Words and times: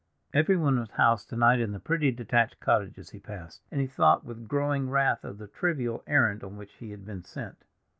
Everyone 0.33 0.79
was 0.79 0.89
housed 0.89 1.29
to 1.29 1.35
night 1.37 1.59
in 1.59 1.73
the 1.73 1.79
pretty 1.79 2.09
detached 2.09 2.59
cottages 2.59 3.11
he 3.11 3.19
passed, 3.19 3.61
and 3.69 3.79
he 3.79 3.85
thought 3.85 4.25
with 4.25 4.47
growing 4.47 4.89
wrath 4.89 5.23
of 5.23 5.37
the 5.37 5.45
trivial 5.47 6.03
errand 6.07 6.43
on 6.43 6.57
which 6.57 6.73
he 6.77 6.89
had 6.89 7.05
been 7.05 7.23
sent. 7.23 7.63